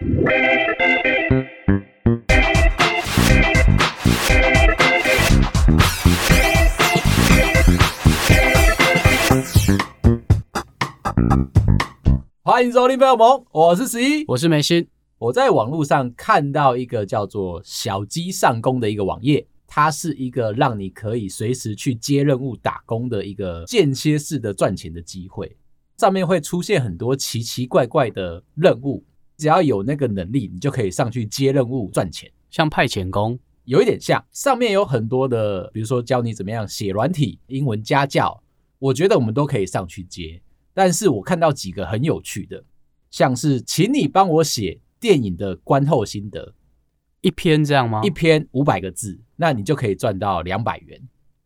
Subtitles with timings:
[0.00, 0.08] 欢
[12.64, 14.88] 迎收听《朋友们》，我是十一，我是梅心。
[15.18, 25.54] 我在网络上看到一个叫做“小鸡上工”的一个网页，它是一个让你可以随时去接任务打工的一个间歇式的赚钱的机会。
[25.98, 29.04] 上面会出现很多奇奇怪怪的任务，
[29.40, 34.22] 只要有那个能力，你就可以上去接任务赚钱，像派遣工，有一点像。
[34.30, 38.42] 上面有很多的，比如说教你怎么样写软体、英文家教，
[38.78, 40.42] 我觉得我们都可以上去接。
[40.74, 42.62] 但是我看到几个很有趣的，
[43.10, 46.52] 像是请你帮我写电影的观后心得，
[47.22, 48.02] 一篇这样吗？
[48.04, 51.00] 一篇五百个字，那你就可以赚到两百元。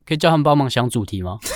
[0.05, 1.39] 可以叫他们帮忙想主题吗？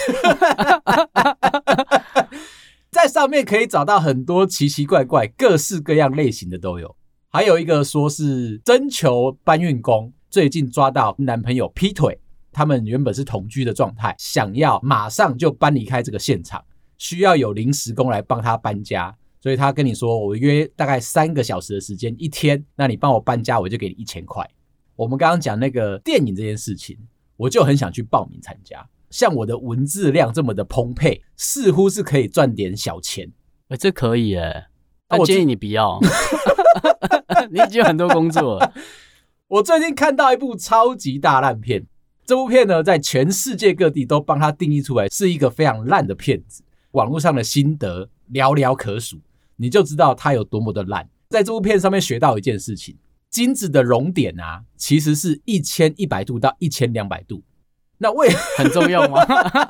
[3.01, 6.97] 在上面可以找到很多奇奇怪怪、各式各样类型的都有。
[7.29, 12.19] 还有一个说是征求搬运工，最近抓到男朋友劈腿，
[12.51, 16.61] 他们原本是同居的状态，想要马上就搬离开这个现场，
[16.97, 24.45] 需要有临时工来帮他搬家，所以他跟你说，我约大概三个小时的时间，一天，那你帮我搬家，我就给你一千块。
[24.97, 26.99] 我们刚刚讲那个电影这件事情，
[27.37, 28.85] 我就很想去报名参加。
[29.11, 33.33] 像我的文字量这么的澎湃，似乎是可以赚点小钱。
[33.69, 34.69] 哎、欸，这可以哎，
[35.19, 35.99] 我建议你不要，
[37.51, 38.73] 你已经有很多工作了。
[39.49, 41.87] 我最近看到一部超级大烂片，
[42.27, 49.19] 这部片呢，在全世界各地都帮它定义出来是一个非常烂的片子，网络上的心得寥寥可数，
[49.57, 51.09] 你就知道它有多么的烂。
[51.31, 52.97] 在这部片上面学到一件事情，
[53.31, 57.43] 金子的熔点啊，其实是一千一百度到一千两百度。
[57.99, 59.21] 那为很重要吗？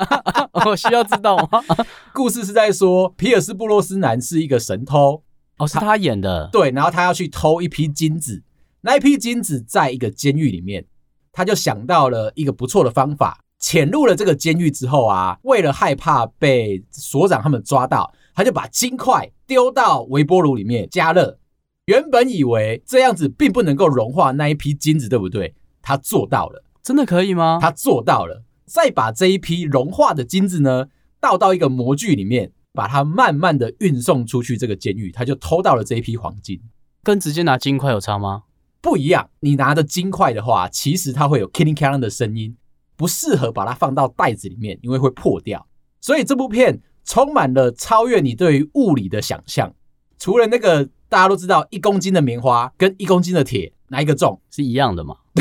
[0.67, 1.62] 我需要知道吗？
[2.12, 5.23] 故事是在说，皮尔斯布洛斯南是一个神偷，
[5.59, 6.49] 哦，是他演的。
[6.53, 8.43] 对，然后他要去偷一批金子，
[8.83, 10.84] 那一批金子在一个监狱里面，
[11.33, 21.38] 他就想到了一个不错的方法，潜入了这个监狱之后啊，为了害怕被所长他们抓到，他就把金块丢到微波炉里面加热。
[21.87, 25.55] 原本以为这样子并不能够融化那一批金子，对不对？
[25.81, 26.62] 他做到了。
[26.88, 27.59] 真的可以吗？
[27.60, 30.87] 他做到了，再把这一批融化的金子呢，
[31.21, 36.59] 倒到一个模具里面，把它慢慢的运送出去这个监狱，他就偷到了这一批黄金。
[37.03, 38.44] 跟直接拿金块有差吗？
[38.81, 42.56] 不一样，你拿的金块的话，其实它会有 killing killing 的声音，
[42.97, 45.66] 不适合把它放到袋子里面，因为会破掉。
[46.00, 49.75] 所以这部片充满了超越你对于物理的想象。
[50.19, 55.16] 除了那个大家都知道，一公斤的棉花跟一公斤的铁哪一个重是一样的嘛？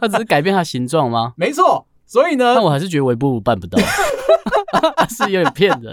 [0.00, 1.32] 它只是改变它形状吗？
[1.36, 3.78] 没错，所以呢，但我还是觉得微波炉办不到，
[5.08, 5.92] 是有点骗人。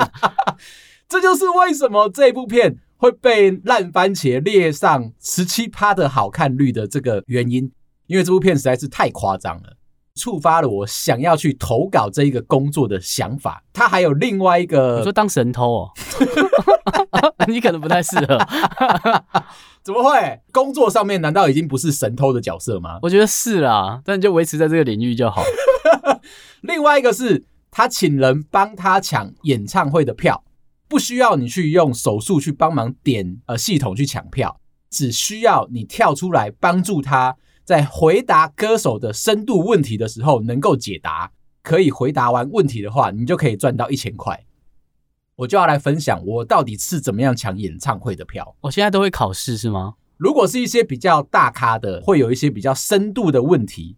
[1.08, 7.72] 这就是为什么这部片会被烂番茄列上十七趴的好看率的这个原因，
[8.08, 9.74] 因为这部片实在是太夸张了，
[10.16, 13.62] 触发了我想要去投稿这一个工作的想法。
[13.74, 15.92] 他还有另外一个，你说当神偷哦，
[17.48, 18.38] 你可能不太适合。
[19.84, 20.40] 怎么会？
[20.52, 22.98] 工作上面难道已经不是神偷的角色吗？
[23.02, 25.44] 我觉得是啦，但你就维持在这个领域就好。
[26.64, 30.44] 另外一个是他请人帮他抢演唱会的票，
[30.88, 41.32] 不需要你去用手速去帮忙点呃系统去抢票，只需要你跳出来帮助他在回答歌手的深度问题的时候能够解答，
[41.64, 44.46] 可以回答完问题的话，你就可以赚到一千块。
[45.36, 48.56] 我就要来分享我到底是怎么样抢演唱会的票。
[48.62, 49.96] 我现在都会考试是吗？
[50.16, 53.98] 如果是一些比较大咖的，会有一些比较深度的问题。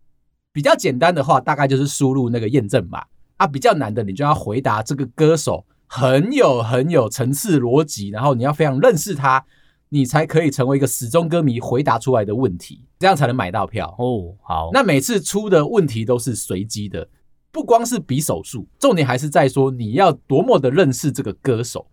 [0.51, 3.03] 比较简单的话，大概就是输入那个验证码
[3.35, 3.45] 啊。
[3.45, 9.45] 比较难的，你就要回答这个歌手很有很有层次逻辑，然后你要非常认识他，
[9.89, 14.35] 你才可以成为一个死忠歌迷回答出来的问题，这样才能买到票哦。
[14.41, 17.07] 好，那每次出的问题都是随机的。
[17.51, 21.87] 不光是比手速，重点还是在说你要多么的认识这个歌手。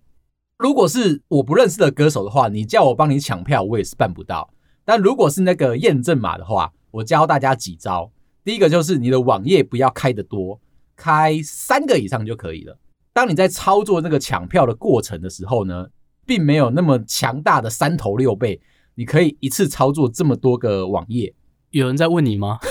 [0.59, 4.51] 如果是我不认识的歌手的话，你叫我帮你抢票，我也是办不到。
[4.85, 8.11] 但如果是那个验证码的话，我教大家几招。
[8.45, 10.61] 第一个就是你的网页不要开得多，
[10.95, 12.77] 开三个以上就可以了。
[13.15, 15.87] 当你在操作那个抢票的过程的时候呢，
[16.27, 18.61] 并没有那么强大的三头六臂，
[18.95, 21.35] 你可以一次操作这么多个网页。
[21.71, 22.59] 有人在问你吗？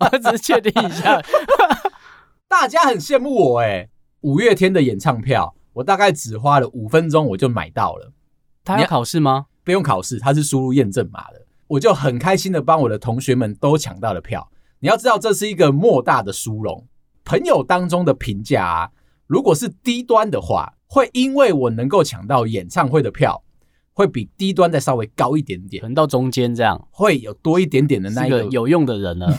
[0.00, 1.20] 我只是确定一下，
[2.48, 3.88] 大家很羡慕我哎。
[4.22, 8.12] 五月天的演唱票，我大概只花了五分钟我就买到了。
[8.62, 9.46] 他要考试吗？
[9.64, 11.46] 不用考试，他是输入验证码的。
[11.68, 14.50] 我就很开心的帮我的同学们都抢到了票。
[14.80, 16.86] 你要知道，这是一个莫大的殊荣。
[17.24, 18.90] 朋友当中的评价啊，
[19.30, 23.40] 如果是低端的话，会因为我能够抢到演唱会的票，
[23.92, 29.32] 会比低端再稍微高一点点，可能到中间这样，会有多一点点的那一个，个有用的人了，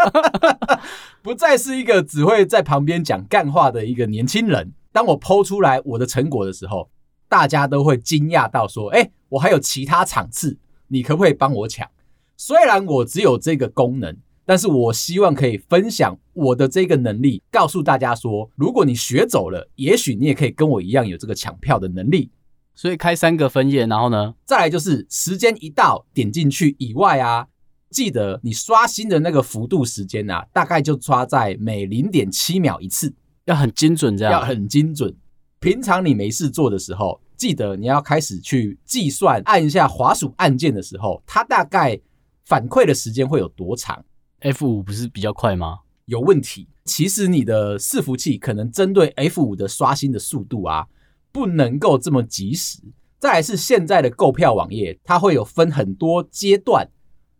[1.24, 4.74] 不再是一个只会在旁边讲干话的一个年轻人。
[4.92, 6.90] 当我 PO 出来我的成果的时候，
[7.26, 10.58] 大家都会惊讶到说：“哎，我还有其他场次，
[10.88, 11.88] 你可不可以帮我抢？”
[12.36, 14.14] 虽然我只有这个功能，
[14.50, 22.32] 但是我希望可以分享我的这个能力，告诉大家说：如果你学走了，也许你也可以跟我一样有这个抢票的能力。
[22.74, 27.46] 所以开三个分页，然后呢，再来就是时间一到点进去以外啊，
[27.90, 33.14] 记得你刷新的那个幅度时间啊，大概就抓在每零点七秒一次，
[33.44, 35.14] 要很精准，这样要很精准。
[35.60, 41.96] 平常你没事做的时候，记得你要开始去计算，按一下滑鼠按键的时候，它大概
[42.44, 44.04] 反馈的时间会有多长
[44.40, 45.80] ？F5 不是比较快吗？
[46.06, 46.68] 有问题。
[46.84, 50.86] 其实你的伺服器可能针对 F 五的刷新的速度啊。
[51.32, 52.80] 不能够这么及时。
[53.20, 56.88] 再来是现在的购票网页，它会有分很多阶段。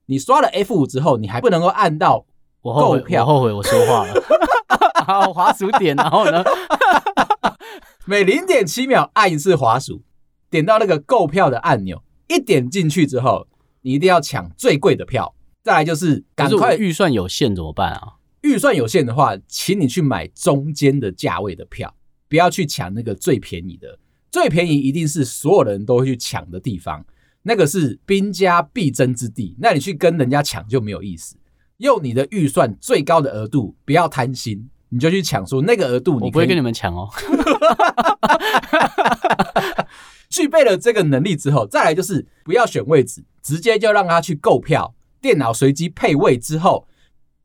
[0.07, 2.25] 你刷了 F 五之后，你还不能够按到
[2.63, 2.73] 购票。
[2.73, 4.15] 我后悔，我后悔我说话了。
[5.05, 6.45] 好，滑鼠点，然后呢，
[8.07, 10.03] 每零点七秒按一次滑鼠，
[10.49, 13.49] 点到那个购票的按钮，一点进去之后，
[13.83, 15.35] 你一定要抢最贵的票。
[15.63, 18.15] 再来就是赶快，预算有限怎么办啊？
[18.43, 21.95] 预算有限的话，请你去买中间的价位的票。
[22.29, 23.99] 不要去抢那个最便宜的，
[24.31, 27.05] 最便宜一定是所有人都会去抢的地方，
[27.43, 29.57] 那个是兵家必争之地。
[29.59, 31.37] 那你去跟人家抢就没有意思。
[31.79, 37.09] 用你的预算最高的额度，不要贪心，你就去抢说那个额度，我不会跟你们抢哦。
[40.31, 44.95] 具备了这个能力之后，再来就是不要选位置，直接就让他去购票。
[45.21, 46.87] 电脑随机配位之后，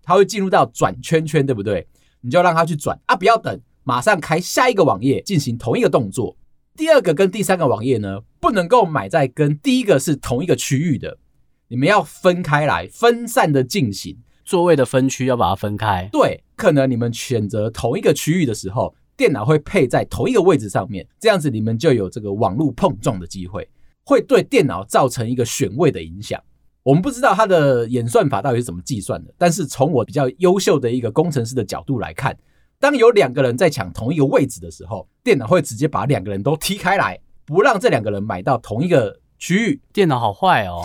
[0.02, 1.88] 它会进入到转圈圈，对不对？
[2.22, 3.62] 你就让它去转啊，不要等。
[3.84, 6.36] 马上开下一个网页进行同一个动作。
[6.76, 11.20] 第二个跟第三个网页呢，不能够买在跟第一个是同一个区域的，
[11.68, 14.18] 你们要分开来，分散的进行。
[14.44, 16.08] 座位的分区要把它分开。
[16.12, 23.68] 对，可能你们选择同一个区域的时候，电脑会配在同一个位置上面，这样子你们就有这个网络碰撞的机会，
[24.04, 26.40] 会对电脑造成一个选位的影响。
[26.86, 32.38] 我们不知道它的演算法到底是怎么计算的，但是从我比较优秀的一个工程师的角度来看。
[32.80, 39.82] 当有两个人在抢同一个位置的时候，电脑会直接把两个人都踢开来，不让这两个人买到同一个区域。
[39.92, 40.84] 电脑好坏哦！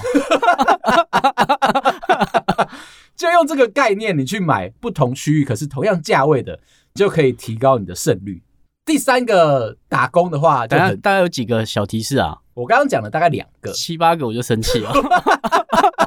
[3.14, 6.58] 就用这个概念，你去买不同区域可是同样价位的，
[6.94, 8.42] 就可以提高你的胜率。
[8.90, 12.36] 第三个打工的话，大概大概有几个小提示啊？
[12.54, 14.92] 我刚刚讲了大概两个，七八个我就生气了。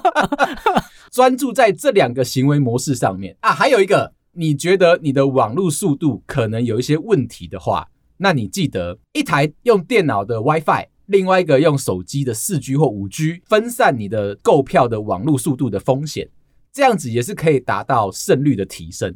[1.09, 4.11] 专注在这两个行为模式上面啊，还有一个。
[4.33, 7.87] 你觉得你的网络速度可能有一些问题的话，
[8.17, 16.27] 那你记得一台用电脑的 WiFi，另外一个用手机的四 G 或五 G，分散你的购票的网络速度的风险，
[16.73, 19.15] 这样子也是可以达到胜率的提升。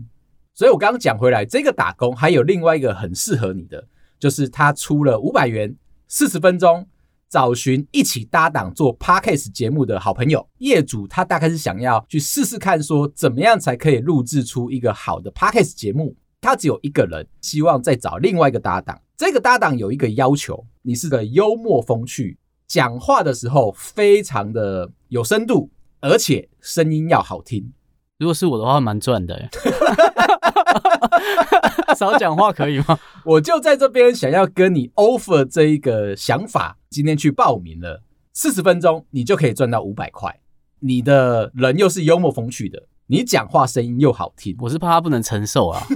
[0.58, 3.88] 所以我刚刚讲回来，这个打工还有另外一个很适合你的，
[4.18, 5.76] 就是他出了五百元，
[6.08, 6.88] 四十分钟。
[7.30, 16.16] 找寻一起搭档做 Podcast 节目的好朋友，业主他大概是想要去试试看，说怎么样才可以录制出一个好的 Podcast 节目。
[16.42, 19.00] 他只有一个人，希望再找另外一个搭档。
[19.16, 27.74] 这个搭档有一个要求，你是个幽默风趣，讲话的时候非常的有深度，而且声音要好听。
[28.18, 29.50] 如果是我的话，蛮赚的。
[31.96, 32.98] 少讲话可以吗？
[33.24, 38.02] 我就在这边想要跟你 offer 这一个想法，今天去报名了，
[38.34, 40.40] 四十分钟你就可以赚到五百块。
[40.80, 45.84] 你的人又是幽默风趣的，你讲话声音又好听，我是怕他不能承受啊。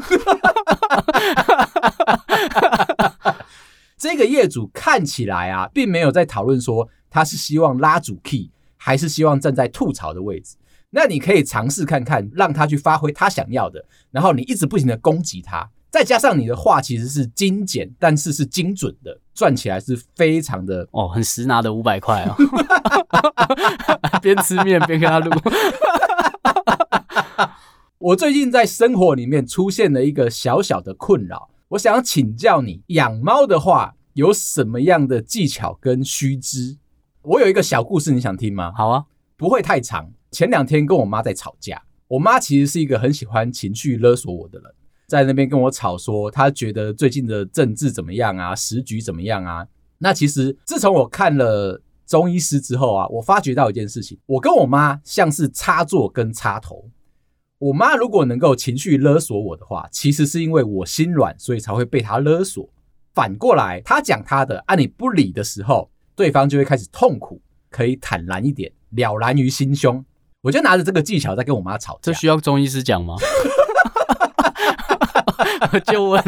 [3.97, 10.55] 这个业主看起来啊，并没有在讨论说他是希望拉主 key，还是希望站在吐槽的位置。
[10.91, 22.36] 那你可以尝试看看，让他去发挥他想要的，然后你一直不停的攻击他，再加上你的话其实是精简，但是是精准的，赚起来是非常的哦，很实拿的五百块哦，
[24.21, 25.31] 边吃面边跟他录。
[28.00, 36.77] 我最近在生活里面出现了一个小小的困扰，我想要请教你，养猫的话有什么样的技巧跟须知？
[37.21, 38.74] 我有一个小故事，你想听吗？
[38.75, 39.05] 好啊，
[39.38, 40.12] 不会太长。
[40.31, 44.71] 前两天跟我妈在吵架，我妈其实是一个很喜欢情绪勒索我的人，
[45.07, 49.67] 在那边跟我吵说，她觉得最近的政治怎么样啊，时局怎么样啊？
[49.97, 56.89] 那其实自从我看了中医师之后啊，我发觉到一件事情，我跟我妈像是插座跟插头。
[57.59, 62.67] 我妈如果能够情绪勒索我的话，其实是因为我心软，所以才会被她勒索。
[63.13, 70.03] 反过来，她讲她的，啊，你不理的时候，对方就会开始痛苦，可以坦然一点，了然于心胸。
[70.41, 72.00] 我就拿着这个技巧在跟我妈吵架。
[72.01, 73.15] 这需要中医师讲吗？
[75.71, 76.21] 我 就问，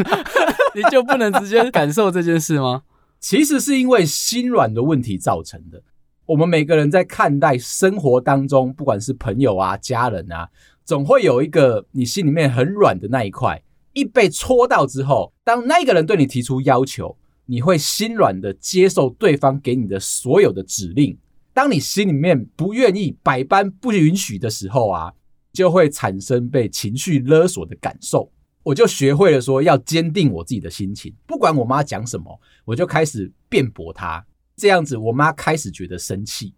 [0.76, 2.84] 你就不能直接感受这件事吗？
[3.20, 5.82] 其实是因为心软的问题造成的。
[6.26, 10.50] 我们每个人在看待生活当中，不管是朋友啊、家人啊，
[10.86, 13.62] 总会有一个你心里面很软的那一块。
[13.94, 21.18] 一被戳到之后，当那个人对你提出要求，你会心软的接受对方给你的所有的指令。
[21.54, 25.14] 当你心里面不愿意、百般不允许的时候啊，
[25.54, 28.32] 就会产生被情绪勒索的感受。
[28.64, 34.26] 我就学会了说要坚定我自己的心情，不管我妈讲什么，我就开始辩驳她。
[34.56, 36.56] 这样子，我妈开始觉得生气。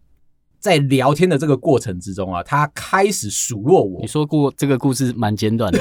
[0.60, 4.00] 在聊天的这个过程之中啊，她开始数落我。
[4.00, 5.80] 你说过这个故事蛮简短的，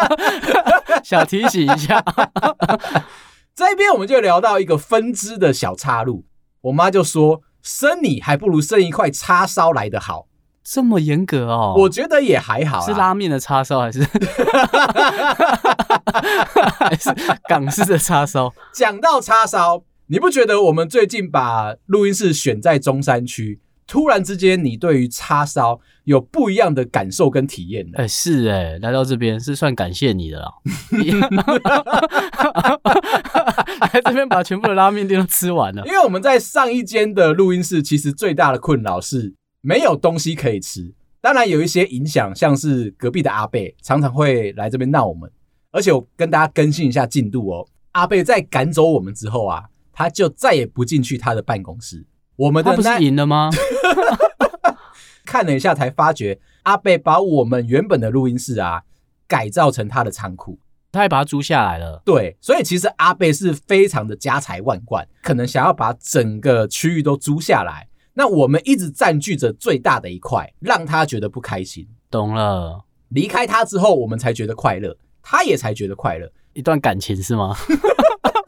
[1.02, 2.04] 小提醒一下。
[3.54, 6.26] 这边我们就聊到一个分支的小岔路，
[6.60, 7.42] 我妈就说。
[7.66, 10.28] 生你还不如生一块叉烧来的好，
[10.62, 11.74] 这么严格哦？
[11.76, 14.04] 我觉得也还好，是拉面的叉烧还是
[16.78, 17.12] 还是
[17.48, 18.54] 港式的叉烧？
[18.72, 27.92] 讲到叉烧，你不觉得我们最近把录音室选在中山区，突然之间你对于叉烧有不一样的感受跟体验呢？
[27.98, 30.52] 哎、欸，是哎、欸，来到这边是算感谢你的啦。
[33.92, 40.92] 来这边把全部的拉面店都吃完了，因为我们在上一间的录音室，其实最大的困扰是没有东西可以吃。
[41.20, 45.30] 当然有一些影响，像是隔壁的阿贝常常会来这边闹我们。
[45.72, 52.04] 而且我跟大家更新一下进度哦，阿贝在赶走我们之后啊，他就再也不进去他的办公室。
[52.36, 53.50] 我们的不是赢了吗？
[55.24, 58.82] 看了一下才发觉，阿贝把我们原本的录音室啊
[59.26, 60.58] 改造成他的仓库。
[60.92, 67.88] 他还把它租下来了，对，所以其实阿贝是非常的家财万贯，可能想要把整个区域都租下来。
[68.14, 71.86] 那我们一直占据着最大的一块，让他觉得不开心。
[72.10, 76.32] 懂了，离开他之后，我们才觉得快乐，他也才觉得快乐。
[76.54, 77.54] 一段感情是吗？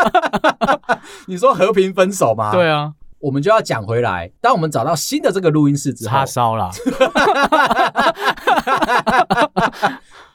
[1.27, 2.51] 你说和平分手吗？
[2.53, 4.31] 对啊，我们就要讲回来。
[4.41, 6.71] 当我们找到新的这个录音室之后，叉烧啦。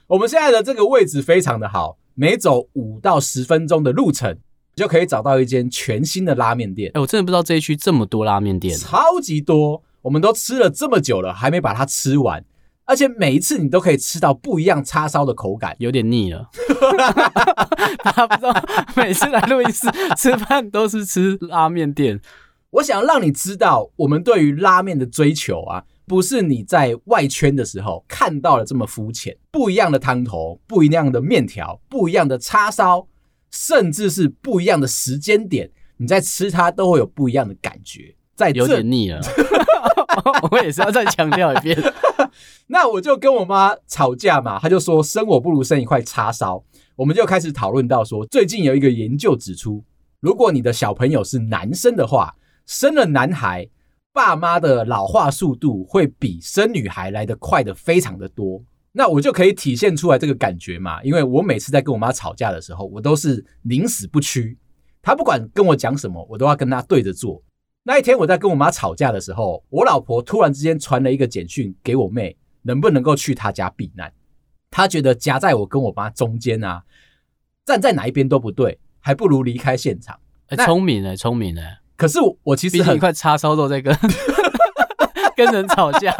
[0.08, 1.98] 我们现在的这个位置非常的好。
[2.16, 4.38] 每走五到十分钟的路程，
[4.75, 6.92] 就可以找到一间全新的拉面店。
[6.94, 9.82] 哎，我真的不知道这一区这么多拉面店，超级多。
[10.04, 12.46] 我们都吃了这么久了，还没把它吃完。
[12.86, 16.50] 而且每一次你都可以吃到不一样叉烧的口感，有点腻了。
[18.04, 18.54] 大家不知道，
[18.96, 22.20] 每次来录音室吃饭都是吃拉面店。
[22.74, 25.84] 我想让你知道，我们对于拉面的追求啊。
[26.06, 33.08] 不是你在外圈的时候看到了这么肤浅，不一样的汤头，不一样的面条，不一样的叉烧，
[33.51, 38.13] 甚至是不一样的时间点，你在吃它都会有不一样的感觉。
[38.36, 39.22] 在这有点腻了，
[40.51, 41.82] 我也是要再强调一遍。
[42.68, 46.62] 那我就跟我妈吵架嘛，她就说生我不如生一块叉烧。
[46.98, 49.82] 我们就开始讨论到说，最近有一个研究指出，
[50.20, 53.70] 如果你的小朋友是男生的话，生了男孩。
[54.15, 61.01] 爸妈的老化速度会比生女孩来得快的非常的多，那我就可以体现出来这个感觉嘛。
[61.01, 64.55] 因为我每次在跟我妈吵架的时候，我都是宁死不屈。
[65.01, 67.41] 她不管跟我讲什么，我都要跟她对着做。
[67.82, 74.13] 那一天我在跟我妈吵架的时候，我老婆突然之间传了一个简讯给我妹，能不能够去她家避难？
[74.70, 76.84] 她觉得夹在我跟我妈中间啊，
[77.65, 80.20] 站在哪一边都不对，还不如离开现场。
[80.50, 81.62] 欸，聪明呢，聪明呢。
[81.96, 83.96] 可是我其实很一块叉烧肉在跟
[85.36, 86.14] 跟人吵架。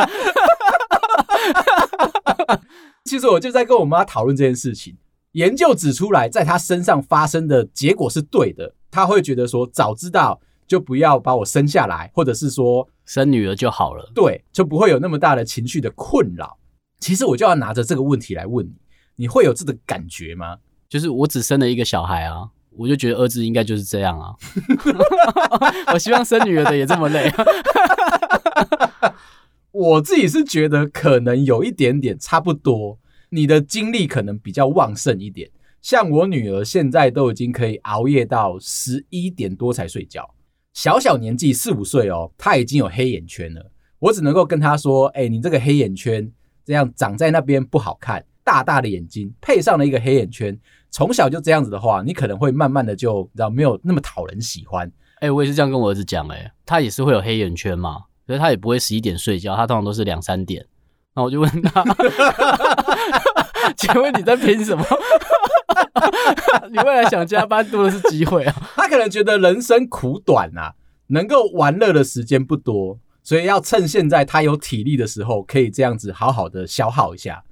[3.06, 4.98] 其实我就在跟我妈讨论这件事情。
[5.34, 8.76] 研究指出来，在她身上发生的结果是对的。
[8.92, 14.12] 她会觉得说，早知道就不要把我生下来，或者是说生女儿就好了。
[14.14, 16.58] 对，就不会有那么大的情绪的困扰。
[17.00, 18.74] 其实我就要拿着这个问题来问你，
[19.16, 20.58] 你会有这个感觉吗？
[20.88, 22.50] 就是我只生了一个小孩啊。
[22.76, 24.34] 我就觉得儿子应该就是这样啊，
[25.94, 27.32] 我希望生女儿的也这么累。
[29.72, 33.00] 我自己是觉得可能有一点点差不多，
[33.30, 35.50] 你的精力可能比较旺盛一点。
[35.82, 40.30] 像我女儿现在都已经可以熬夜到十一点多才睡觉，
[40.74, 43.72] 小小年纪四五岁哦，她已经有黑眼圈了。
[44.00, 46.32] 我只能够跟她说：“哎，你这个黑眼圈
[46.64, 50.58] 这样长在那边不好看，大大的眼睛配上了一个黑眼圈。”
[50.92, 54.88] 从小就这样子的话，你可能会慢慢的就知道没有那么讨人喜欢。
[55.16, 60.64] 哎、欸，我也是这样跟我儿子讲，哎，他也是会有黑眼圈嘛，所以他也不会十一点睡觉，他通常都是两三点。
[61.16, 61.84] 那我就问他，
[63.76, 64.86] 请问你在拼什么？
[66.70, 68.72] 你未来想加班多的是机会啊。
[68.76, 70.74] 他可能觉得人生苦短啊，
[71.08, 77.44] 能够玩乐的时间不多，所以要趁现在他有体力的时候，可以这样子好好的消耗一下。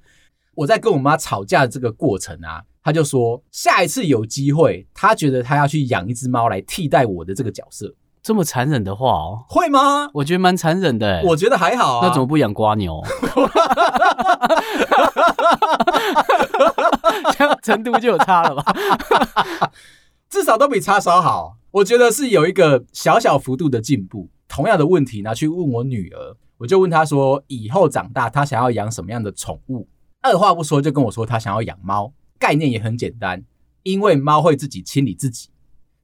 [0.54, 7.94] 我在跟我妈吵架的这个过程啊，她就说下一次有机会，她觉得她要去养一只猫来替代我的这个角色。
[8.22, 9.44] 这么残忍的话哦？
[9.48, 10.08] 会吗？
[10.14, 11.22] 我觉得蛮残忍的。
[11.24, 12.06] 我觉得还好啊。
[12.06, 13.02] 那怎么不养瓜牛？
[17.36, 19.72] 这样程度就有差了吧？
[20.30, 21.56] 至少都比叉烧好。
[21.72, 24.28] 我觉得是有一个小小幅度的进步。
[24.46, 29.88] 同样的问题拿去问我女儿，我就问她说：以后长大，她想要养什么样的宠物？
[30.22, 32.12] 二话不说就跟我说他想要养猫。
[32.38, 33.44] 概念也很简单，
[33.84, 35.48] 因为猫会自己清理自己，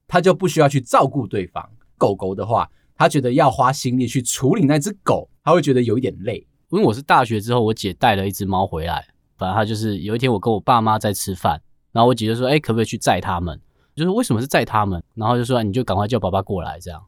[0.07, 1.69] 他就不需要去照顾对方。
[1.97, 6.47] 狗狗的话，他觉得要花心力去处理那只狗，他会觉得有一点累。
[6.69, 9.05] 因为我是大学之后，我姐带了一只猫回来，
[9.37, 11.61] 反正他就是有一天我跟我爸妈在吃饭，
[11.91, 13.59] 然后我姐就说：“哎、可不可以去载他们？”
[13.95, 15.03] 就是为什么是载他们？
[15.15, 17.03] 然后就说：“你就赶快叫爸爸过来。”这样，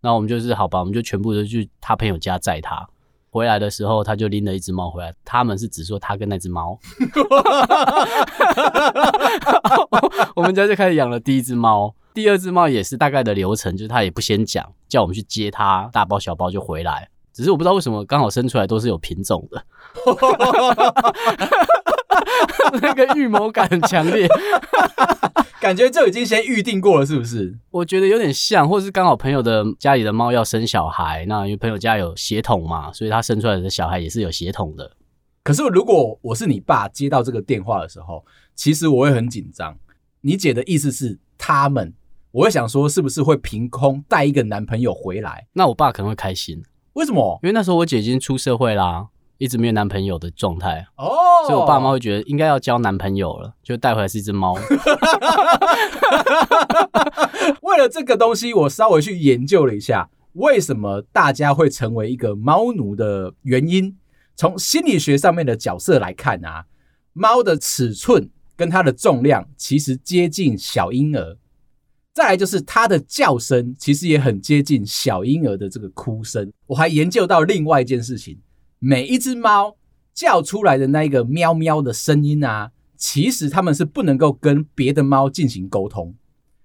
[0.00, 2.88] 然后我们就是好吧，我们就全部都去他朋友家载他。
[3.38, 5.14] 回来的时候，他就拎了一只猫回来。
[5.24, 6.76] 他们是只说他跟那只猫，
[10.34, 11.94] 我们家就开始养了第一只猫。
[12.12, 17.08] 第二只猫也是大概的流程，就是他也不先讲，叫我们去接它，大包小包就回来。
[17.32, 19.62] 只是我不知道为什么刚好生出来都是有品种的，
[22.82, 24.26] 那个预谋感很强烈，
[25.68, 27.54] 感觉就已经先预定过了，是不是？
[27.70, 34.90] 我觉得有点像，或是刚好朋友的家里的猫要生小孩，那因为朋友家有血统嘛，所以他生出来的小孩也是有血统的。
[35.42, 39.76] 可是如果我是你爸，接到这个电话的时候，其实我会很紧张。
[40.22, 41.92] 你姐的意思是他们？
[42.30, 45.46] 我会想说，是不是会凭空带一个男朋友回来？
[45.52, 46.62] 那我爸可能会开心。
[46.94, 47.38] 为什么？
[47.42, 49.06] 因为那时候我姐已经出社会啦，
[49.38, 51.08] 一直没有男朋友的状态哦，
[51.46, 54.54] 所以我爸妈会觉得应该要交男朋友了，就带回来是一只猫。
[57.62, 63.96] 为了这个东西，我稍微去研究了一下，为什么大家会成为一个猫奴的原因。
[64.36, 66.64] 从心理学上面的角色来看啊，
[67.12, 71.36] 猫的尺寸跟它的重量其实接近小婴儿。
[72.14, 76.52] 再来就是它的叫声，其实也很接近小婴儿的这个哭声。
[76.66, 78.38] 我还研究到另外一件事情，
[78.78, 79.76] 每一只猫
[80.14, 86.14] 叫出来的那个喵喵的声音啊，其实它们是不能够跟别的猫进行沟通。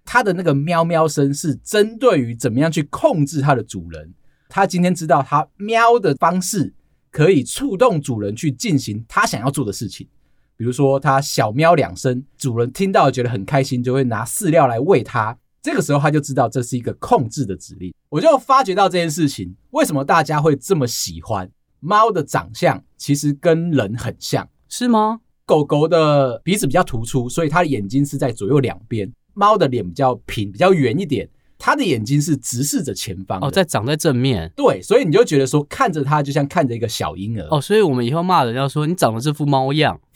[0.05, 4.13] 它的那个喵喵声是针对于怎么样去控制它的主人。
[4.49, 6.73] 它今天知道它喵的方式
[7.09, 10.07] 可以触动主人去进行它想要做的事情。
[10.55, 15.35] 比如说，它小喵两声，主人听到觉得很开心，就会拿饲料来喂它。
[15.63, 21.49] 这个时候他就知道这是一个控制的指令，我就发觉到这件事情，为什么大家会这么喜欢
[21.83, 22.81] 猫的长相？
[22.97, 25.19] 其实跟人很像，是吗？
[25.45, 33.39] 狗狗的鼻子比较突出，所以它的眼睛是在左右两边；猫的脸比较平，比较圆一点，它的眼睛是直视着前方。
[33.41, 34.49] 哦，在长在正面。
[34.55, 37.45] 对，所以你就觉得说看着它就像看着一个小婴儿。
[37.51, 39.99] 哦，所以我们以后骂人要说你长得这副猫样。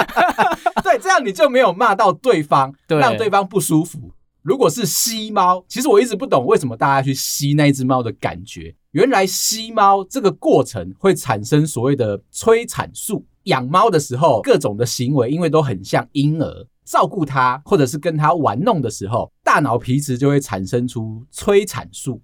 [0.82, 4.10] 对，这样你就没有骂到对方，让对方不舒服。
[4.42, 8.74] 如果是吸猫，其实我一直不懂为什么大家去吸那只猫的感觉。
[8.92, 13.24] 原来吸猫这个过程会产生所谓的催产素。
[13.44, 22.20] 养猫的时候，各种的行为因为都很像婴儿，照顾它或者是跟它玩弄的时候，大脑皮质就会产生出催产素。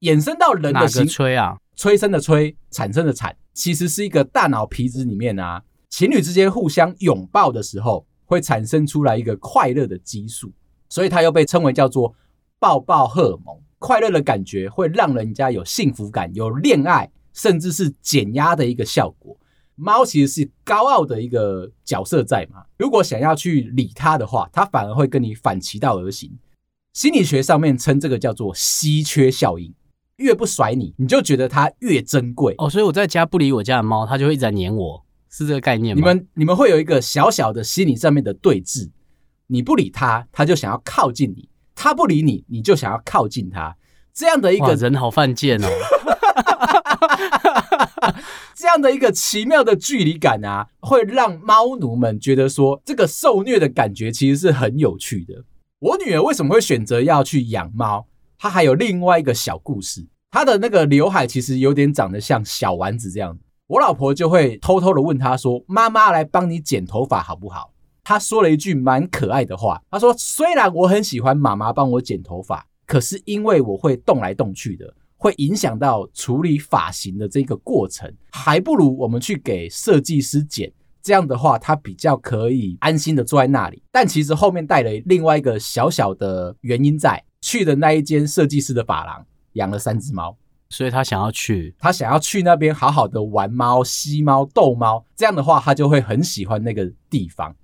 [0.00, 1.56] 衍生到人的行催啊？
[1.74, 5.62] 催生的催，产生的产，其实是一个大脑皮质里面啊。
[5.88, 10.52] 情侣之间互相拥抱的时候，会产生出来一个快乐的激素，
[10.92, 12.14] 所以它又被称为叫做
[12.58, 13.58] 抱抱荷尔蒙。
[13.78, 19.34] 快乐的感觉会让人家有幸福感、有恋爱，甚至是减压的一个效果。
[19.74, 26.30] 猫其实是高傲的一个角色在嘛，如果想要去理它的话，它反而会跟你反其道而行。
[26.92, 29.72] 心理学上面称这个叫做稀缺效应，
[30.16, 32.54] 越不甩你，你就觉得它越珍贵。
[32.58, 35.02] 哦，所以我在家不理我家的猫，它就会一直在黏我。
[35.30, 36.00] 是这个概念吗？
[36.00, 38.90] 你们你们会有一个小小的心理上面的对峙，
[39.46, 43.76] 你不理他，他就想要靠近你；他不理你，你就想要靠近他。
[44.14, 45.68] 这样的一个人好犯贱哦，
[48.54, 55.44] 这样的一个奇妙的距离感啊，会让猫奴们觉得说，这个受虐的感觉其实是很有趣的。
[55.78, 58.06] 我女儿为什么会选择要去养猫？
[58.38, 63.38] 她还有另外一个小故事，她的那个刘海其实有点长得像小丸子这样。
[63.66, 67.71] 我老婆就会偷偷的问她说：“妈妈来帮你剪头发好不好？”
[68.04, 83.80] 他说了一句蛮可爱的话，他说：“虽然我很喜欢妈妈帮我剪头发，可是因为我会动来动去的，会影响到处理发型的这个过程，还不如我们去给设计师剪，这样的话，他比较可以安心的坐在那里。
[83.92, 90.36] 但其实后面带了另外一个小小的原因在，去的那一间设计师的发廊养了三只猫，
[90.70, 95.06] 所以他想要去，他想要去那边好好的玩猫、吸猫、逗猫。
[95.14, 97.54] 这样的话，他就会很喜欢那个地方。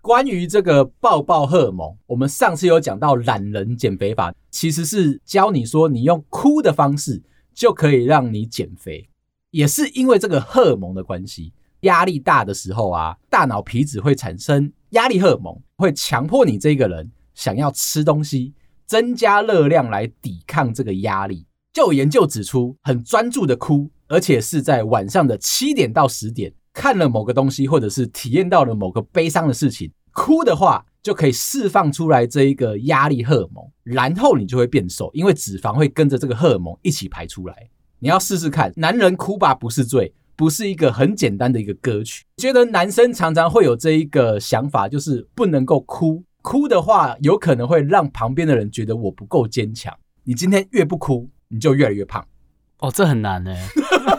[0.00, 9.08] 关于这个抱抱荷尔蒙，我们上次有讲到懒人减肥法，其实是教你说你用哭的方式就可以让你减肥，
[9.50, 11.52] 也是因为这个荷尔蒙的关系。
[11.82, 18.52] 压力大的时候啊，大脑皮质会产生压力荷尔蒙，会强迫你这个人想要吃东西，
[18.84, 21.46] 增加热量来抵抗这个压力。
[21.72, 29.90] 就有研究指出，很专注的哭，而且是在晚上的七点到十点，看了某个东西，或者是体验到了某个悲伤的事情。
[30.12, 37.68] 哭的话就可以释放出来这一个压力荷尔蒙，然后你就会变瘦，因为脂肪会跟着这个荷尔蒙一起排出来。
[37.98, 42.24] 你要试试看，男人哭吧不是罪，不是一个很简单的一个歌曲。
[42.36, 49.92] 觉得男生常常会有这一个想法，就是不能够哭，哭的话有可能会让旁边的人觉得我不够坚强。
[50.22, 52.24] 你今天越不哭，你就越来越胖。
[52.78, 53.52] 哦，这很难呢。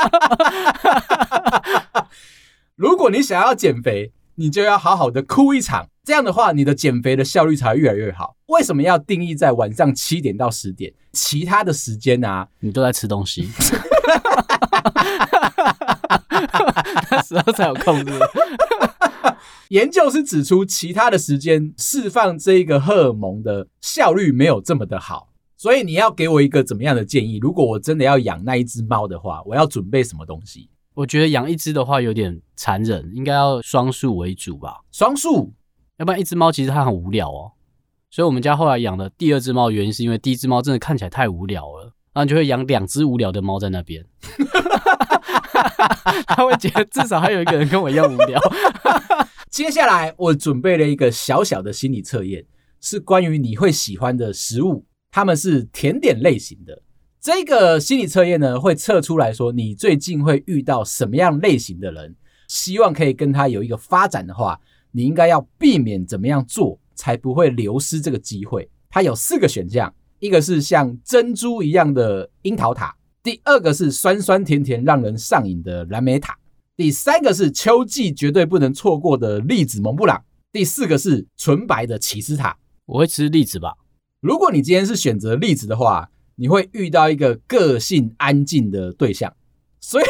[2.76, 8.36] 如果你想要减肥，你就要好好的哭一场，这样的话，你的减肥的效率才会越来越好。
[8.46, 10.92] 为什么要定义在晚上七点到十点？
[11.12, 13.48] 其他的时间啊，你都在吃东西，
[17.10, 18.04] 那时候才有空。
[19.68, 25.28] 研究是指出，其他的时间释放这个荷尔蒙的效率没有这么的好。
[25.60, 27.36] 所以你要给我一个怎么样的建议？
[27.36, 30.70] 如果我真的要养那一只猫的话，我要准备什么东西？
[30.94, 34.80] 我觉得养一只的话有点残忍，应该要双数为主吧。
[34.90, 35.52] 双数，
[35.98, 37.52] 要不然一只猫其实它很无聊哦。
[38.10, 44.02] 所以我们家后来养的第二只猫，原因是因为第一只猫真的看起来太无聊了，然后就会养两只无聊的猫在那边。
[46.26, 48.40] 他会觉得至少还有一个人跟我一样无聊。
[49.50, 52.46] 接下来我准备了一个小小的心理测验，
[52.80, 56.82] 是关于你会喜欢的食物，它们是甜点类型的。
[57.20, 62.16] 这个心理测验呢，会测出来说你最近会遇到什么样类型的人，
[62.48, 64.58] 希望可以跟他有一个发展的话，
[64.92, 68.68] 你应该要避免怎么样做，才不会流失这个机会。
[68.88, 76.38] 它有四个选项，一个是像珍珠一样的樱桃塔，第二个是酸酸甜甜让人上瘾的蓝莓塔，
[76.74, 82.56] 第三个是秋季绝对不能错过的栗子蒙布朗，第四个是纯白的起司塔。
[82.86, 83.74] 我会吃栗子吧？
[84.20, 86.10] 如果你今天是选择例子的话。
[86.36, 89.30] 你会遇到一个个性安静的对象，
[89.78, 90.04] 所以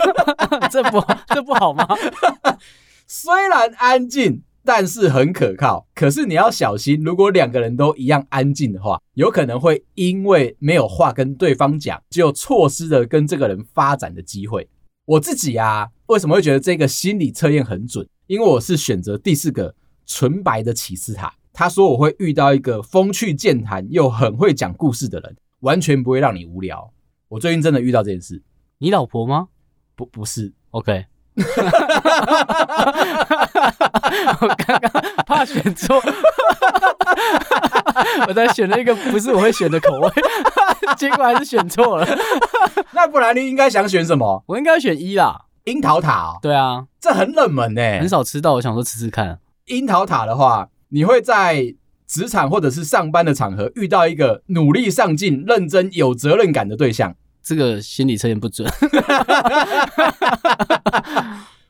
[0.72, 1.86] 这不 这不好吗？
[3.06, 5.86] 虽然安静，但是很可靠。
[5.94, 14.66] 可是你要小心，如果两个人都一样安静的话，有可能会因为没有话跟对方讲，就错失了跟这个人发展的机会。
[15.04, 18.08] 我自己啊，为什么会觉得这个心理测验很准？
[18.28, 19.74] 因为我是选择第四个
[20.06, 21.34] 纯白的骑士塔。
[21.58, 25.34] 他说我会遇到一个风趣健谈又很会讲故事的人。
[25.60, 26.92] 完全不会让你无聊。
[27.28, 28.42] 我最近真的遇到这件事。
[28.76, 29.48] 你老婆吗？
[29.96, 30.52] 不，不是。
[30.72, 31.06] OK。
[34.38, 35.98] 我刚刚怕选错，
[38.28, 40.10] 我在选了一个不是我会选的口味，
[40.98, 42.06] 结果还是选错了。
[42.92, 44.44] 那不然你应该想选什么？
[44.46, 46.38] 我应该选一啦，樱桃塔哦。
[46.42, 48.52] 对啊，这很冷门诶，很少吃到。
[48.54, 49.40] 我想说吃吃看。
[49.64, 51.76] 樱桃塔的话，你会在。
[52.08, 58.64] 职场或者是上班的场合，遇到一个努力上进、认真、有责任感的对象，这个心理测验不准。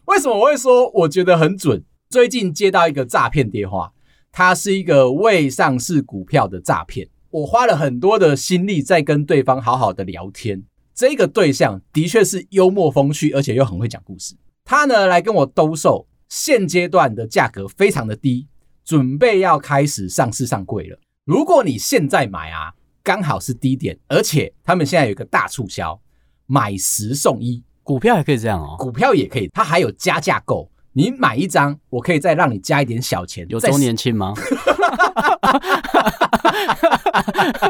[0.05, 1.83] 为什么我会说我觉得很准？
[2.11, 3.95] 最近接到一个诈骗电话，
[4.31, 7.09] 它是一个未上市股票的诈骗。
[7.31, 10.63] 我花了很多的心力在跟对方好好的聊天。
[10.95, 14.35] 这个对象的确是幽默风趣，而且又很会讲故事。
[14.67, 18.49] 他呢来跟我兜售，现阶段的价格非常的低。
[18.87, 20.97] 准备要开始上市上柜了。
[21.25, 22.73] 如果你现在买啊，
[23.03, 26.01] 刚好是低点，而且他们现在有一个大促销，
[26.47, 28.77] 买十送一，股票也可以这样哦。
[28.79, 33.45] 股票也可以，它还有加价购，你买一张，我可以再让你加一点小钱。
[33.49, 34.33] 有周年庆吗？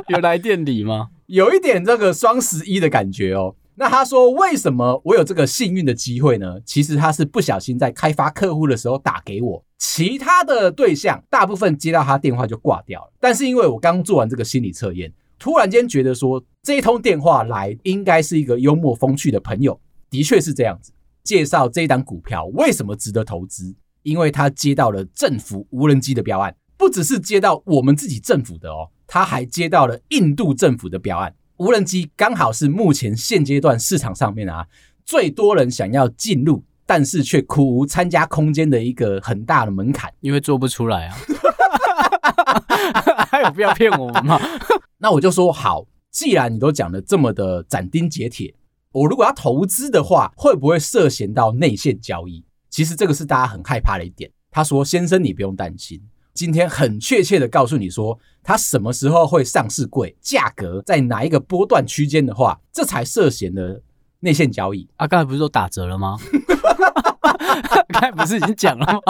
[0.08, 1.08] 有来店里吗？
[1.28, 3.56] 有一点这个双十一的感觉哦。
[3.78, 6.56] 那他说，为什么我有这个幸运的机会呢？
[6.64, 13.12] 其实他是不小心在开发客户的时候打给我，其他的对象大部分接到他电话就挂掉了。
[13.20, 20.90] 但是因为我刚做完这个心理测验，突然间觉得说，这一通电话来应该是一个幽默风趣的朋友，的确是这样子。
[21.22, 23.74] 介绍这一档股票为什么值得投资？
[24.02, 31.34] 因为他接到了政府无人机的标案，不只是接到我们自己政府的哦，他还接到了印度政府的标案。
[31.58, 34.66] 无人机刚好是目前现阶段市场上面啊
[35.04, 41.16] 最多人想要进入但是却苦无参加空间的一个很大的门槛，因为做不出来啊。
[43.28, 44.40] 还有必要骗我们吗？
[44.98, 48.54] 那我就说好，既然你都讲的这么的斩钉截铁，
[48.92, 52.44] 我如果要投资的话，会不会涉嫌到内线交易？
[52.70, 54.30] 其实这个是大家很害怕的一点。
[54.50, 56.00] 他说：“先生，你不用担心，
[56.36, 63.80] 今天很确切的告诉你说，它什么时候会上市柜，价格在哪一个波段区间的话，这才涉嫌的
[64.20, 66.18] 内线交易。”啊，刚才不是都打折了吗？
[67.88, 69.00] 刚才不是已经讲了吗？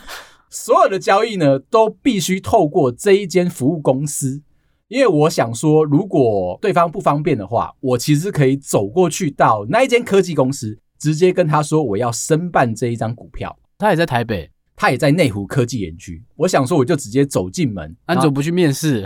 [0.50, 4.42] 所有的交易呢，都必须透过这一间服务公司，
[4.88, 13.58] 因为我想说，如果对方不方便的话，我其实可以走过去到那一间科技公司，直接跟他说我要申办这一张股票。
[13.78, 16.22] 他也在台北，他也在内湖科技园区。
[16.36, 19.00] 我想说，我就直接走进门，安总不去面试，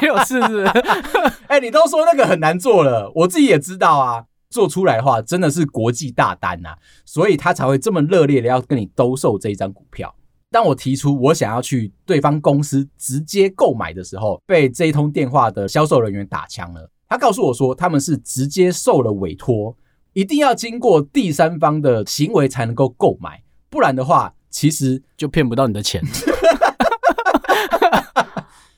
[0.00, 0.64] 你有事是？
[1.48, 4.24] 哎、欸，你都说那个很难做了，我自己也知道啊。
[4.50, 10.14] 做出来的话，真的是国际大单呐、啊，所以他才会这么热烈的要跟你兜售这一张股票。
[10.48, 16.88] 当我提出我想要去对方公司直接购买的时候，被这一通电话的销售人员打枪了。
[17.08, 19.76] 他告诉我说，他们是直接受了委托，
[20.14, 26.00] 一定要经过第三方的行为才能够购买，不然的话，其实就骗不到你的钱。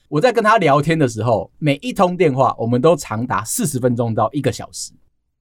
[0.09, 4.93] 我在跟他聊天的时候，每一通电话我们都长达四十分钟到一个小时。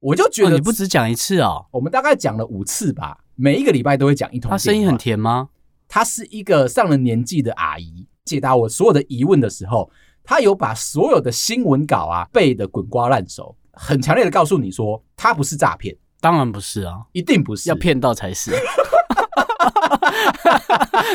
[0.02, 4.52] 我就觉得、哦、你不只讲一次哦，我们大概讲了五次吧，每一个礼拜都会讲一通。
[4.52, 5.48] 他声音很甜吗？
[5.88, 9.90] 他是一个上了年纪的阿姨，解答我所有的疑问的时候，
[10.26, 18.52] 他有把所有的新闻稿啊背得滚瓜烂熟，很强烈的告诉你说，他不是诈骗，当然不是啊，一定不是，要骗到才是。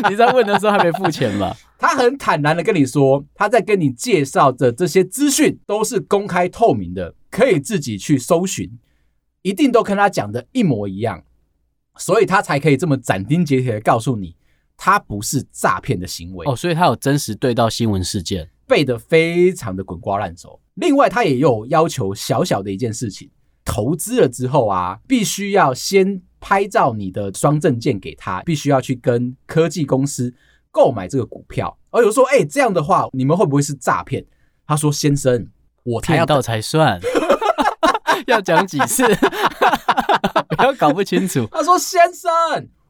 [0.09, 1.57] 你在问的时候还没付钱吧？
[1.79, 8.79] 他很坦然的跟你说，他在跟你介绍的这些资讯都是公开透明的，可以自己去搜寻，
[9.43, 11.23] 一定都跟他讲的一模一样，
[11.97, 14.37] 所以他才可以这么斩钉截铁的告诉你，
[14.77, 16.47] 他不是诈骗的行为。
[16.47, 20.61] 哦，所以他有真实对到新闻事件，背得非常的滚瓜烂熟。
[20.81, 23.31] 另外，他也有要求小小的一件事情，
[23.65, 26.23] 投资了之后啊，必须要先。
[26.43, 30.33] 拍照你的双证件给他，必须要去跟科技公司
[30.71, 31.77] 购买这个股票。
[31.91, 34.25] 而有说，哎、欸，这样的话，你们会不会是诈骗？
[34.67, 35.47] 他说：“先生，
[35.83, 36.99] 我才要到才算，
[38.27, 39.05] 要讲几次，
[40.57, 42.31] 不要搞不清楚。”他说：“先生，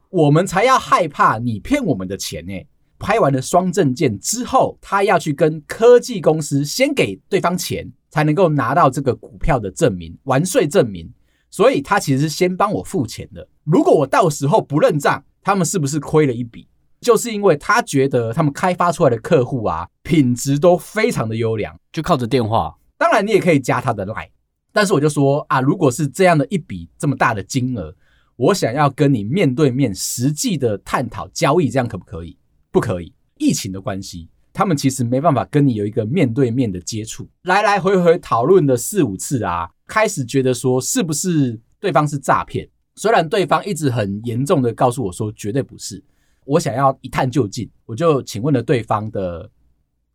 [0.09, 2.53] 我们才要害怕你骗我们的钱呢。
[3.01, 11.11] 拍完了双证件之后，他要去跟科技公司先给对方钱，才能够拿到这个股票的证明，完税证明。”
[11.49, 13.45] 所以他其实是先帮我付钱的。
[13.63, 16.67] 如果我到时候不认账，他们是不是亏了一笔？
[17.01, 22.73] 就是因为他觉得他们开发出来的客户啊，品质都非常的优良，就靠着电话。
[22.97, 24.29] 当然你也可以加他的 line，
[24.71, 27.93] 但是我就说啊，如果是这样的一笔这么大的金额，
[28.35, 32.37] 我想要跟你面对面实际的探讨交易，这样可不可以？
[32.71, 39.69] 不可以，疫情的关系，他们其实没办法跟你有一个面对面的接触，来来回回讨论了四五次啊。
[39.87, 42.69] 开始觉得说是不是对方是诈骗？
[42.95, 46.01] 虽然对方一直很严重的告诉我说绝对不是，
[46.45, 49.49] 我想要一探究竟，我就请问了对方的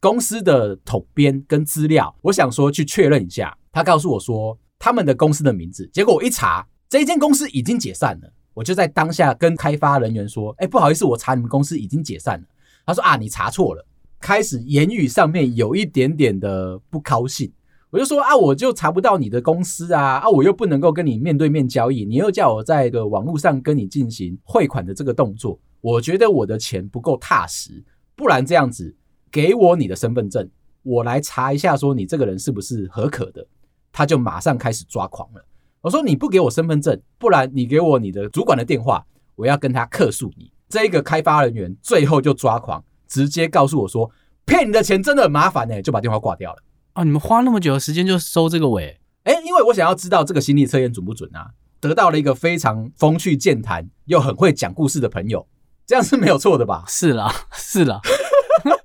[0.00, 3.56] 公司的统编跟资料，我想说去确认一下。
[3.70, 8.32] 他告诉我说他们的公司的名字，结果我一查，这间公司已经解散了。
[8.56, 12.46] 我就在当下跟开发人员说：“哎，不好意思，我查你们公司已经解散了。”
[12.86, 13.86] 他说：“啊，你查错了。”
[14.18, 17.52] 开始言语上面有一点点的不高兴。
[17.90, 28.96] 我就说啊，我就查不到你的公司啊，啊，我又不能够跟你面对面交易，你又叫我在一个网络上跟你进行汇款的这个动作，我觉得我的钱不够踏实，不然这样子，
[29.30, 30.48] 给我你的身份证，
[30.82, 33.46] 我来查一下，说你这个人是不是合可的。
[33.92, 35.44] 他就马上开始抓狂了。
[35.86, 40.50] 我说你不给我身份证，不然你给我你的主管的电话，我要跟他客诉你。
[40.68, 44.10] 这一个开发人员最后就抓狂，直接告诉我说，
[44.44, 46.58] 骗你的钱真的很麻烦呢，就把电话挂掉了。
[46.94, 47.04] 啊！
[47.04, 48.98] 你们花那么久的时间就收这个尾？
[49.22, 51.50] 哎，因为我想要知道这个心理测验准不准啊！
[51.78, 55.46] 得到了一个非常风趣健谈又很会讲故事的朋友，
[55.86, 56.82] 这样是没有错的吧？
[56.88, 58.00] 是啦，是啦。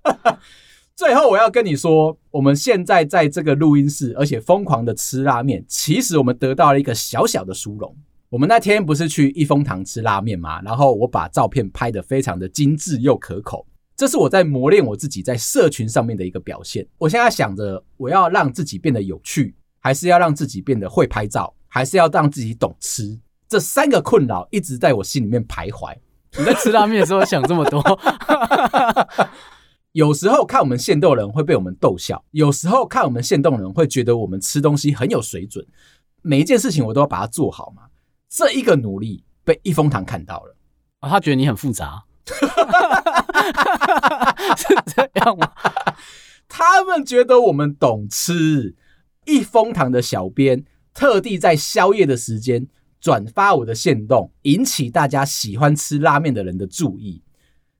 [1.02, 7.92] 最后我要跟你说，我们现在在这个录音室，而且疯狂的吃拉面，其实我们得到了一个小小的殊荣。
[8.30, 10.62] 我们那天不是去一风堂吃拉面吗？
[10.62, 13.66] 然后我把照片拍得非常的精致又可口。
[13.96, 16.88] 这是我在磨练我自己在社群上面的一个表现。
[17.00, 23.20] 我现在想着，我要让自己变得有趣，还是要让自己变得会拍照，还是要让自己懂吃？
[23.50, 25.96] 这三个困扰一直在我心里面徘徊。
[26.38, 27.82] 你在吃拉面的时候想这么多？
[29.94, 35.66] 有时候看我们限动人会被我们逗笑，有时候看我们限动人会觉得我们吃东西很有水准。
[36.22, 37.84] 每一件事情我都要把它做好嘛。
[38.30, 40.56] 这一个努力被一风堂看到了，
[41.00, 42.06] 啊，他觉得你很复杂，
[44.56, 45.52] 是这样吗？
[46.48, 48.76] 他们觉得我们懂吃。
[49.26, 52.68] 一风堂的小编特地在宵夜的时间
[53.00, 57.22] 转发我的限动，引起大家喜欢吃拉面的人的注意。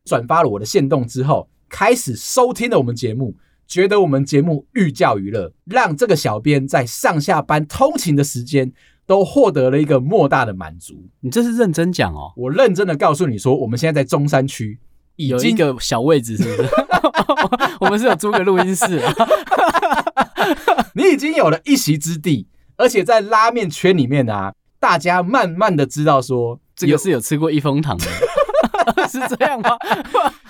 [0.04, 3.34] 转发了我的限动之后，开始收听了我们节目，
[3.66, 8.72] 觉得我们节目寓教于乐，让这个小编在上下班通勤的时间
[9.08, 11.08] 都获得了一个莫大的满足。
[11.22, 12.34] 你这是认真讲哦？
[12.36, 14.78] 我认真的告诉你说，我们现在在中山区
[15.16, 16.70] 已经有一个小位置，是不是？
[17.80, 19.14] 我们是有租个录音室啊。
[20.94, 28.06] 你已经有了一席之地，而且在拉面圈里面啊，大家慢慢的知道说，这个是有吃过一风堂的，
[29.08, 29.78] 是这样吗？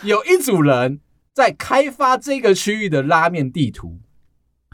[0.03, 0.99] 有一组人
[1.33, 3.99] 在开发这个区域的拉面地图，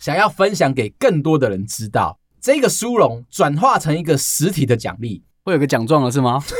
[0.01, 2.19] 想要分享给更多的人知道。
[2.41, 6.43] 这个殊荣转化成一个实体的奖励，会有个奖状了是吗？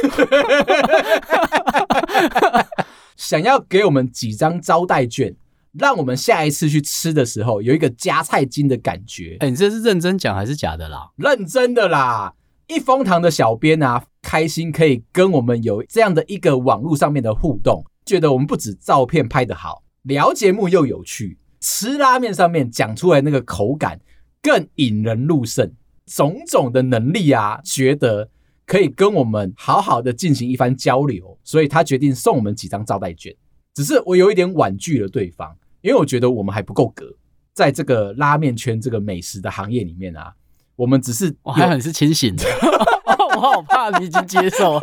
[3.15, 5.36] 想要给我们几张招待券。
[5.73, 9.38] 让我们下一次去吃的时候有一个加菜金的感觉。
[9.41, 11.12] 哎，你这是认真讲还是假的啦？
[11.17, 12.33] 认真的啦！
[12.65, 24.00] 一风堂的小编啊，开心可以跟我们有这样的一个网络上面的互动，觉得我们不止照片拍得好，聊节目又有趣，吃拉面上面讲出来那个口感
[24.41, 25.70] 更引人入胜，
[26.06, 28.30] 种种的能力啊，觉得
[28.65, 33.36] 可以跟我们好好的进行一番交流，所以他决定送我们几张招待券。
[33.74, 35.56] 只是我有一点婉拒了对方。
[35.82, 37.06] 因为我觉得我们还不够格，
[37.54, 40.34] 在这个拉面圈这个美食的行业里面啊，
[40.76, 42.43] 我们只是我还很是清醒的，
[43.36, 44.80] 我好怕你已经接受，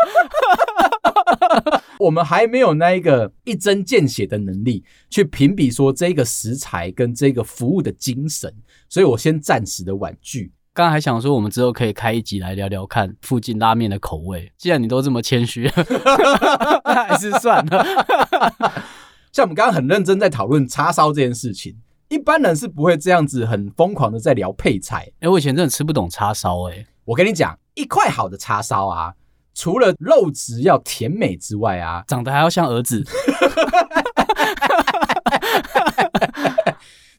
[2.01, 8.53] 我们还没有那一个一针见血的能力去评比说这个食材跟这个服务的精神，
[8.88, 10.53] 所以我先暂时的婉拒。
[10.73, 15.71] 刚刚还想说我们之后可以开一集来聊聊看附近拉面的口味，既然你都这么谦虚，
[16.85, 17.87] 那还是算了。
[19.31, 21.77] 像我们刚刚很认真在讨论叉烧这件事情，
[22.09, 25.09] 一般人是不会这样子很疯狂的在聊配菜。
[25.21, 29.14] 哎，我以前真的吃不懂叉烧，哎，我跟你讲，一块好的叉烧啊，
[29.55, 33.05] 除了肉质要甜美之外啊，长得还要像儿子。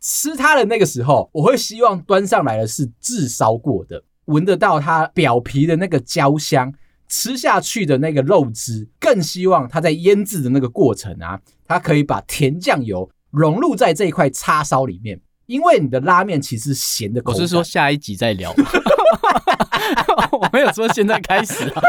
[0.02, 6.74] 吃它的那个时候，我会希望端上来的是炙烧过的，闻得到它表皮的那个焦香。
[7.08, 15.22] 吃下去的那个肉汁，更希望它在腌制的那个过程啊，它可以把甜酱油融入在这一块叉烧里面。
[15.46, 17.42] 因为你的拉面其实咸的口感。
[17.42, 18.54] 我是说下一集再聊，
[20.32, 21.82] 我没有说现在开始啊，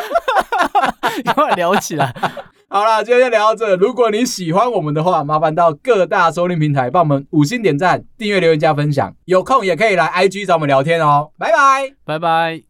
[1.34, 2.14] 快聊起来。
[2.68, 3.76] 好了，今天就聊到这。
[3.76, 9.14] 如果你喜欢我们的话，麻烦到各大收听平台帮我们五星点赞、订阅、留言、加分享。
[9.24, 11.30] 有空也可以来 IG 找我们聊天哦。
[11.38, 12.65] 拜拜，拜拜。